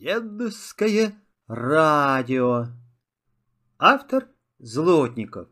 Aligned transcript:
Дедовское 0.00 1.12
радио. 1.46 2.68
Автор 3.78 4.28
Злотников. 4.58 5.48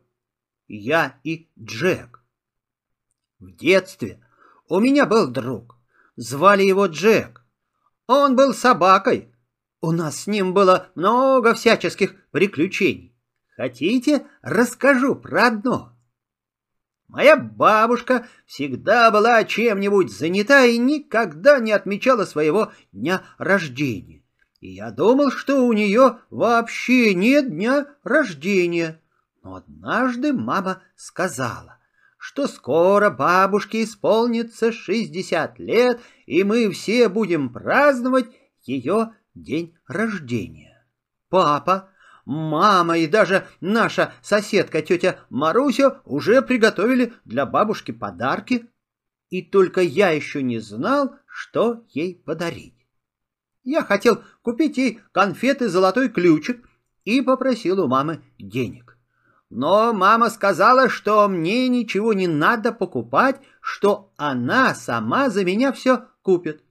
Я 0.67 1.19
и 1.23 1.51
Джек. 1.59 2.23
В 3.37 3.51
детстве 3.51 4.25
у 4.67 4.79
меня 4.79 5.05
был 5.05 5.27
друг. 5.27 5.75
Звали 6.15 6.63
его 6.63 6.87
Джек. 6.87 7.45
Он 8.07 8.35
был 8.35 8.55
собакой. 8.55 9.31
У 9.81 9.91
нас 9.91 10.21
с 10.21 10.25
ним 10.25 10.55
было 10.55 10.89
много 10.95 11.53
всяческих 11.53 12.15
приключений. 12.31 13.15
Хотите, 13.55 14.25
расскажу 14.41 15.13
про 15.13 15.45
одно? 15.45 15.95
Моя 17.07 17.37
бабушка 17.37 18.27
всегда 18.47 19.11
была 19.11 19.43
чем-нибудь 19.43 20.11
занята 20.11 20.65
и 20.65 20.79
никогда 20.79 21.59
не 21.59 21.71
отмечала 21.71 22.25
своего 22.25 22.71
дня 22.91 23.23
рождения. 23.37 24.18
И 24.59 24.71
я 24.71 24.91
думал, 24.91 25.31
что 25.31 25.65
у 25.65 25.73
нее 25.73 26.19
вообще 26.29 27.13
нет 27.13 27.49
дня 27.49 27.87
рождения. 28.03 29.01
Но 29.41 29.55
однажды 29.55 30.33
мама 30.33 30.81
сказала, 30.95 31.77
что 32.17 32.47
скоро 32.47 33.09
бабушке 33.09 33.83
исполнится 33.83 34.71
шестьдесят 34.71 35.59
лет, 35.59 36.01
и 36.25 36.43
мы 36.43 36.69
все 36.71 37.07
будем 37.07 37.53
праздновать 37.53 38.27
ее 38.63 39.13
день 39.33 39.77
рождения. 39.87 40.85
Папа 41.29 41.89
Мама 42.25 42.99
и 42.99 43.07
даже 43.07 43.47
наша 43.59 44.13
соседка 44.21 44.83
тетя 44.83 45.17
Маруся 45.31 45.99
уже 46.05 46.43
приготовили 46.43 47.13
для 47.25 47.47
бабушки 47.47 47.91
подарки, 47.91 48.67
и 49.31 49.41
только 49.41 49.81
я 49.81 50.11
еще 50.11 50.43
не 50.43 50.59
знал, 50.59 51.15
что 51.25 51.83
ей 51.89 52.13
подарить. 52.13 52.78
Я 53.63 53.83
хотел 53.83 54.23
купить 54.41 54.77
ей 54.77 54.99
конфеты 55.11 55.69
«Золотой 55.69 56.09
ключик» 56.09 56.67
и 57.05 57.21
попросил 57.21 57.83
у 57.83 57.87
мамы 57.87 58.21
денег. 58.37 58.97
Но 59.49 59.93
мама 59.93 60.29
сказала, 60.29 60.89
что 60.89 61.27
мне 61.27 61.67
ничего 61.67 62.13
не 62.13 62.27
надо 62.27 62.71
покупать, 62.71 63.41
что 63.61 64.11
она 64.17 64.75
сама 64.75 65.29
за 65.29 65.43
меня 65.43 65.71
все 65.71 66.05
купит. 66.21 66.63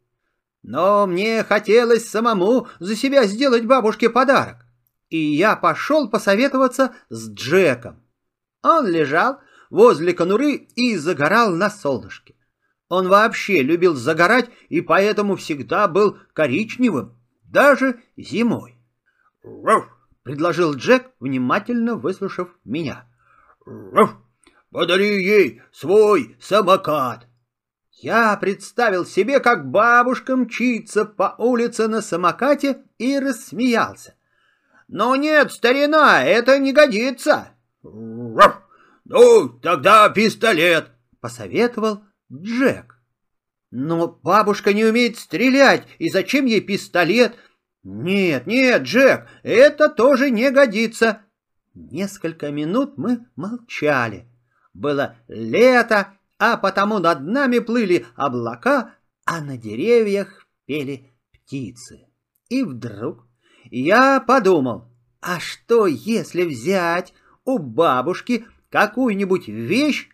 Но 0.63 1.07
мне 1.07 1.43
хотелось 1.43 2.09
самому 2.09 2.69
за 2.79 2.95
себя 2.95 3.25
сделать 3.27 3.67
бабушке 3.67 4.11
подарок 4.11 4.69
и 5.11 5.19
я 5.19 5.57
пошел 5.57 6.09
посоветоваться 6.09 6.95
с 7.09 7.31
Джеком. 7.31 8.03
Он 8.63 8.87
лежал 8.87 9.41
возле 9.71 10.13
конуры 10.13 10.69
и 10.77 10.97
загорал 10.97 11.55
на 11.55 11.71
солнышке. 11.71 12.35
Он 12.89 13.09
вообще 13.09 13.63
любил 13.63 13.95
загорать 13.95 14.49
и 14.69 14.81
поэтому 14.81 15.37
всегда 15.37 15.89
был 15.89 16.19
коричневым, 16.33 17.17
даже 17.45 18.01
зимой. 18.17 18.77
«Руф!»— 19.43 19.87
предложил 20.23 20.75
Джек, 20.75 21.11
внимательно 21.21 21.97
выслушав 21.97 22.49
меня. 22.65 23.05
«Руф! 23.65 24.17
Подари 24.71 25.23
ей 25.23 25.63
свой 25.71 26.37
самокат!» 26.41 27.27
Я 28.01 28.37
представил 28.37 29.05
себе, 29.05 29.41
как 29.41 29.71
бабушка 29.71 30.37
мчится 30.37 31.05
по 31.05 31.35
улице 31.37 31.89
на 31.89 32.01
самокате 32.01 32.83
и 32.97 33.19
рассмеялся. 33.19 34.15
«Ну 34.87 35.15
нет, 35.17 35.53
старина, 35.53 36.25
это 36.25 36.59
не 36.59 36.73
годится!» 36.73 37.49
«Ну, 37.83 39.49
тогда 39.63 40.09
пистолет!»— 40.11 40.91
посоветовал 41.21 42.03
Джек. 42.33 43.01
«Но 43.71 44.09
бабушка 44.09 44.73
не 44.73 44.85
умеет 44.85 45.19
стрелять, 45.19 45.87
и 45.99 46.09
зачем 46.11 46.47
ей 46.47 46.61
пистолет?» 46.61 47.37
«Нет, 47.83 48.47
нет, 48.47 48.83
Джек, 48.83 49.29
это 49.43 49.89
тоже 49.89 50.31
не 50.31 50.51
годится!» 50.51 51.23
Несколько 51.75 52.51
минут 52.51 52.99
мы 52.99 53.27
молчали. 53.37 54.27
Было 54.75 55.17
лето, 55.29 56.19
а 56.39 56.57
потому 56.57 56.99
над 56.99 57.21
нами 57.21 57.61
плыли 57.61 58.07
облака, 58.17 58.95
а 59.25 59.41
на 59.41 59.57
деревьях 59.57 60.47
пели 60.67 61.13
птицы. 61.33 62.09
И 62.49 62.63
вдруг 62.63 63.27
я 63.71 64.21
подумал, 64.21 64.89
а 65.21 65.41
что 65.41 65.87
если 65.87 66.45
взять 66.45 67.15
у 67.45 67.59
бабушки 67.59 68.47
какую-нибудь 68.71 69.49
вещь, 69.49 70.09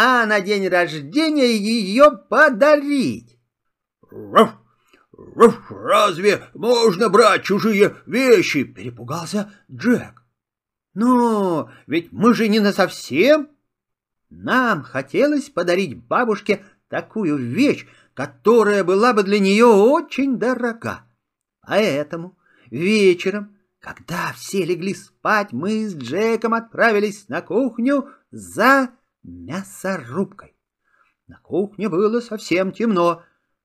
а 0.00 0.26
на 0.26 0.40
день 0.40 0.68
рождения 0.68 1.56
ее 1.56 2.12
подарить? 2.30 3.36
Руф, 4.08 4.50
руф, 5.10 5.72
разве 5.72 6.44
можно 6.54 7.08
брать 7.08 7.42
чужие 7.42 7.96
вещи? 8.06 8.62
Перепугался 8.62 9.52
Джек. 9.68 10.22
Ну, 10.94 11.68
ведь 11.88 12.12
мы 12.12 12.32
же 12.32 12.46
не 12.46 12.60
насовсем. 12.60 13.48
Нам 14.30 14.84
хотелось 14.84 15.50
подарить 15.50 16.06
бабушке 16.06 16.64
такую 16.86 17.36
вещь, 17.36 17.84
которая 18.14 18.84
была 18.84 19.12
бы 19.12 19.24
для 19.24 19.40
нее 19.40 19.66
очень 19.66 20.38
дорога. 20.38 21.02
Поэтому 21.60 22.38
Вечером, 22.70 23.56
когда 23.80 24.32
все 24.34 24.64
легли 24.64 24.94
спать, 24.94 25.52
мы 25.52 25.88
с 25.88 25.94
Джеком 25.94 26.54
отправились 26.54 27.28
на 27.28 27.40
кухню 27.40 28.08
за 28.30 28.90
мясорубкой. 29.22 30.56
На 31.26 31.38
кухне 31.38 31.88
было 31.88 32.20
совсем 32.20 32.72
темно, 32.72 33.22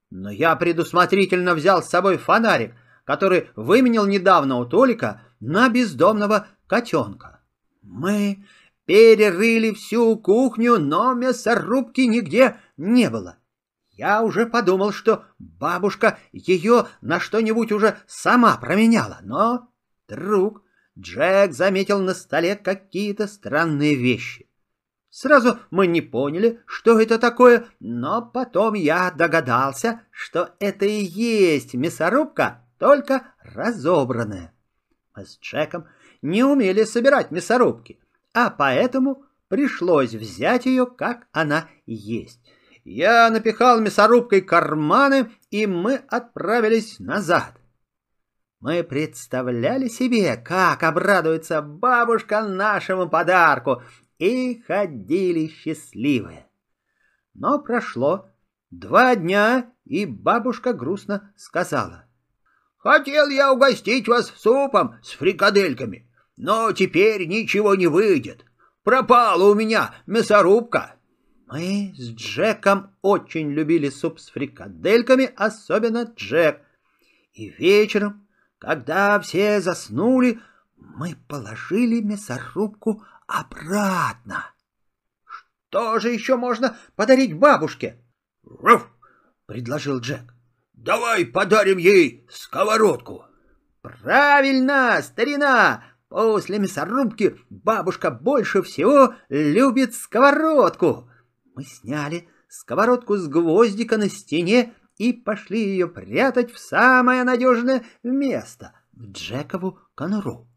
но 0.09 0.30
я 0.30 0.56
предусмотрительно 0.56 1.56
взял 1.56 1.81
с 1.81 1.90
собой 1.90 2.18
фонарик, 2.18 2.75
который 3.06 3.50
выменил 3.56 4.06
недавно 4.06 4.58
у 4.58 4.66
Толика 4.66 5.22
на 5.40 5.69
бездомного 5.69 6.47
котенка. 6.68 7.42
Мы 7.81 8.46
перерыли 8.86 9.72
всю 9.74 10.18
кухню, 10.18 10.78
но 10.78 11.13
мясорубки 11.13 12.02
нигде 12.02 12.58
не 12.78 13.09
было. 13.09 13.38
Я 13.92 14.24
уже 14.24 14.46
подумал, 14.46 14.92
что 14.92 15.25
бабушка 15.38 16.18
ее 16.31 16.88
на 17.02 17.19
что-нибудь 17.19 17.72
уже 17.72 17.97
сама 18.08 18.58
променяла, 18.58 19.19
но 19.22 19.69
вдруг 20.08 20.63
Джек 20.97 21.53
заметил 21.53 22.00
на 22.00 22.13
столе 22.13 22.56
какие-то 22.56 23.28
странные 23.28 23.96
вещи. 23.96 24.50
Сразу 25.13 25.59
мы 25.69 25.85
не 25.85 26.01
поняли, 26.01 26.59
что 26.66 27.00
это 27.00 27.19
такое, 27.19 27.68
но 27.79 28.24
потом 28.24 28.74
я 28.74 29.12
догадался, 29.12 30.01
что 30.09 30.56
это 30.57 30.88
и 30.88 31.03
есть 31.03 31.75
мясорубка, 31.75 32.66
только 32.79 33.22
разобранная. 33.44 34.56
Мы 35.16 35.25
с 35.28 35.38
Джеком 35.40 35.85
не 36.24 36.44
умели 36.44 36.84
собирать 36.84 37.29
мясорубки, 37.29 38.00
а 38.34 38.50
поэтому 38.50 39.24
пришлось 39.50 40.16
взять 40.16 40.66
ее, 40.66 40.88
как 40.88 41.28
она 41.31 41.69
есть. 41.85 42.40
Я 42.84 43.30
напихал 43.30 43.81
мясорубкой 43.81 44.41
карманы, 44.41 45.30
и 45.51 45.68
мы 45.68 45.97
отправились 46.07 46.97
назад. 46.97 47.53
Мы 48.59 48.81
представляли 48.84 49.90
себе, 49.90 50.38
как 50.38 50.81
обрадуется 50.81 51.62
бабушка 51.62 52.41
нашему 52.41 53.09
подарку, 53.09 53.84
и 54.24 54.62
ходили 54.62 55.48
счастливые. 55.48 56.48
Но 57.34 57.60
прошло 57.60 58.30
два 58.72 59.16
дня, 59.18 59.70
и 59.84 60.06
бабушка 60.06 60.72
грустно 60.72 61.34
сказала. 61.36 62.06
«Хотел 62.78 63.28
я 63.28 63.52
угостить 63.52 64.08
вас 64.08 64.32
супом 64.38 64.96
с 65.04 65.12
фрикадельками, 65.12 66.10
но 66.38 66.72
теперь 66.72 67.28
ничего 67.28 67.76
не 67.76 67.88
выйдет. 67.88 68.46
Пропала 68.84 69.44
у 69.44 69.56
меня 69.56 69.94
мясорубка». 70.06 70.96
Мы 71.48 71.94
с 71.98 72.10
Джеком 72.14 72.96
очень 73.02 73.52
любили 73.52 73.90
суп 73.90 74.20
с 74.20 74.30
фрикадельками, 74.30 75.32
особенно 75.36 76.04
Джек. 76.16 76.62
И 77.34 77.50
вечером, 77.50 78.26
когда 78.58 79.19
все 79.19 79.60
заснули, 79.60 80.40
мы 80.78 81.16
положили 81.28 82.02
мясорубку 82.02 83.04
обратно. 83.33 84.53
Что 85.25 86.00
же 86.00 86.12
еще 86.12 86.38
можно 86.38 86.77
подарить 86.95 87.38
бабушке?— 87.38 88.00
Руф!— 88.44 88.88
предложил 89.47 90.00
Джек.— 90.00 90.35
Давай 90.74 91.25
подарим 91.25 91.80
ей 91.80 92.27
сковородку.— 92.30 93.25
Правильно, 93.81 95.00
старина! 95.01 95.83
После 96.09 96.59
мясорубки 96.59 97.39
бабушка 97.50 98.12
больше 98.12 98.62
всего 98.62 99.15
любит 99.30 99.95
сковородку. 99.95 101.09
Мы 101.56 101.63
сняли 101.63 102.30
сковородку 102.47 103.18
с 103.18 103.27
гвоздика 103.27 103.97
на 103.97 104.09
стене 104.09 104.75
и 104.97 105.12
пошли 105.12 105.59
ее 105.59 105.88
прятать 105.88 106.53
в 106.53 106.59
самое 106.59 107.24
надежное 107.24 107.83
место— 108.03 108.74
в 108.94 109.12
Джекову 109.12 109.80
конуру. 109.95 110.53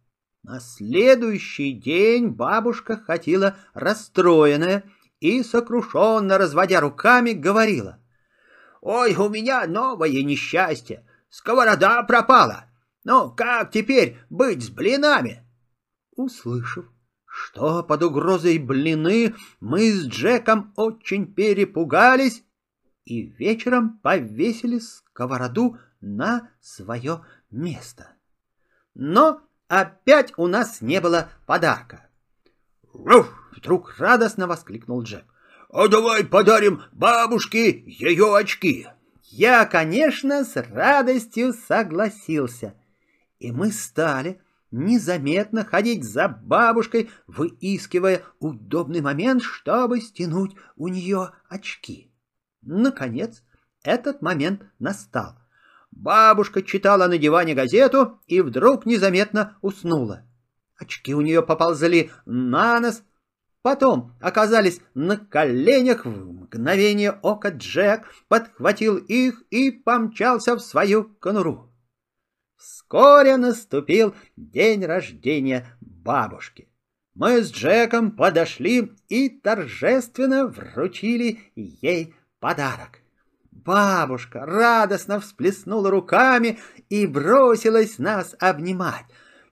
На 0.46 0.60
следующий 0.60 1.72
день 1.72 2.28
бабушка 2.28 2.96
ходила 2.96 3.56
расстроенная 3.74 4.84
и, 5.18 5.42
сокрушенно 5.42 6.38
разводя 6.38 6.80
руками, 6.80 7.32
говорила. 7.32 7.98
«Ой, 8.80 9.16
у 9.16 9.28
меня 9.28 9.66
новое 9.66 10.22
несчастье! 10.22 11.04
Сковорода 11.30 12.00
пропала! 12.04 12.66
Ну, 13.02 13.32
как 13.32 13.72
теперь 13.72 14.18
быть 14.30 14.62
с 14.62 14.68
блинами? 14.68 15.44
Услышав, 16.12 16.84
что 17.26 17.82
под 17.82 18.04
угрозой 18.04 18.58
блины 18.58 19.34
мы 19.58 19.90
с 19.90 20.06
Джеком 20.06 20.72
очень 20.76 21.34
перепугались 21.34 22.44
и 23.04 23.22
вечером 23.22 23.98
повесили 23.98 24.78
сковороду 24.78 25.78
на 26.00 26.50
свое 26.60 27.24
место. 27.50 28.12
Но 28.94 29.42
опять 29.68 30.32
у 30.36 30.46
нас 30.46 30.80
не 30.80 31.00
было 31.00 31.28
подарка. 31.46 32.06
«Руф!»— 32.92 33.32
вдруг 33.56 33.94
радостно 33.98 34.46
воскликнул 34.46 35.02
Джек. 35.02 35.24
«А 35.70 35.88
давай 35.88 36.24
подарим 36.24 36.82
бабушке 36.92 37.82
ее 37.86 38.36
очки!» 38.36 38.86
Я, 39.28 39.66
конечно, 39.66 40.44
с 40.44 40.56
радостью 40.56 41.52
согласился, 41.52 42.74
и 43.40 43.50
мы 43.50 43.72
стали 43.72 44.40
незаметно 44.70 45.64
ходить 45.64 46.04
за 46.04 46.28
бабушкой, 46.28 47.10
выискивая 47.26 48.22
удобный 48.38 49.00
момент, 49.00 49.42
чтобы 49.42 50.00
стянуть 50.00 50.54
у 50.76 50.88
нее 50.88 51.32
очки. 51.48 52.10
Наконец, 52.62 53.42
этот 53.82 54.22
момент 54.22 54.62
настал. 54.78 55.36
Бабушка 55.96 56.62
читала 56.62 57.08
на 57.08 57.16
диване 57.16 57.54
газету 57.54 58.20
и 58.26 58.42
вдруг 58.42 58.84
незаметно 58.84 59.56
уснула. 59.62 60.26
Очки 60.78 61.14
у 61.14 61.22
нее 61.22 61.42
поползли 61.42 62.10
на 62.26 62.78
нос, 62.80 63.02
потом 63.62 64.14
оказались 64.20 64.82
на 64.92 65.16
коленях 65.16 66.04
в 66.04 66.10
мгновение 66.10 67.12
ока 67.22 67.48
Джек, 67.48 68.02
подхватил 68.28 68.98
их 68.98 69.42
и 69.48 69.70
помчался 69.70 70.54
в 70.54 70.60
свою 70.60 71.04
конуру. 71.18 71.72
Вскоре 72.58 73.38
наступил 73.38 74.14
день 74.36 74.84
рождения 74.84 75.66
бабушки. 75.80 76.68
Мы 77.14 77.42
с 77.42 77.50
Джеком 77.50 78.10
подошли 78.10 78.92
и 79.08 79.30
торжественно 79.30 80.46
вручили 80.46 81.38
ей 81.54 82.14
подарок. 82.38 83.00
Бабушка 83.66 84.46
радостно 84.46 85.18
всплеснула 85.18 85.90
руками 85.90 86.60
и 86.88 87.04
бросилась 87.04 87.98
нас 87.98 88.36
обнимать. 88.38 89.06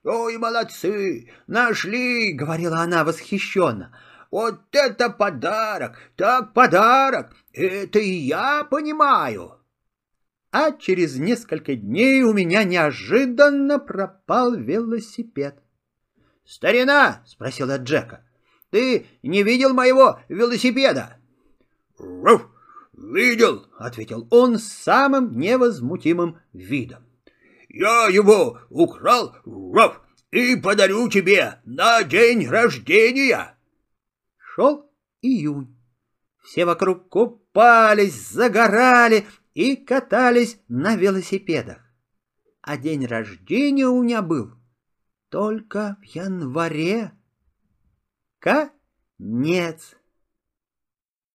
«Ой, 0.05 0.39
молодцы! 0.39 1.33
Нашли!»— 1.49 2.33
говорила 2.35 2.79
она 2.79 3.03
восхищенно. 3.03 3.93
«Вот 4.31 4.61
это 4.71 5.11
подарок! 5.11 5.99
Так 6.15 6.53
подарок! 6.53 7.35
Это 7.53 7.99
и 7.99 8.13
я 8.13 8.63
понимаю!» 8.63 9.59
А 10.53 10.71
через 10.71 11.17
несколько 11.17 11.75
дней 11.75 12.23
у 12.23 12.33
меня 12.33 12.63
неожиданно 12.63 13.81
пропал 13.81 14.55
велосипед. 14.55 15.59
«Старина!»— 16.45 17.25
спросила 17.27 17.79
Джека. 17.79 18.25
«Ты 18.71 19.07
не 19.25 19.43
видел 19.43 19.75
моего 19.75 20.21
велосипеда?» 20.29 21.17
«Руф! 21.99 22.54
Видел!»— 22.97 23.67
ответил 23.79 24.27
он 24.31 24.59
с 24.59 24.65
самым 24.65 25.39
невозмутимым 25.39 26.39
видом. 26.53 27.05
Я 27.77 28.07
его 28.07 28.61
украл, 28.71 29.35
Раф, 29.45 30.01
и 30.31 30.55
подарю 30.55 31.09
тебе 31.09 31.61
на 31.65 32.05
день 32.05 32.47
рождения. 32.47 33.59
Шел 34.39 34.89
июнь. 35.23 35.77
Все 36.45 36.67
вокруг 36.67 37.09
купались, 37.09 38.29
загорали 38.29 39.27
и 39.55 39.75
катались 39.75 40.61
на 40.69 40.95
велосипедах. 40.95 41.79
А 42.61 42.77
день 42.77 43.07
рождения 43.07 43.89
у 43.89 44.05
меня 44.05 44.23
был 44.23 44.53
только 45.29 45.97
в 46.01 46.05
январе. 46.05 47.11
Конец. 48.39 49.97